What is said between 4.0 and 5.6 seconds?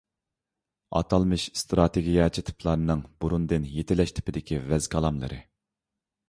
تىپىدىكى ۋەز- كالاملىرى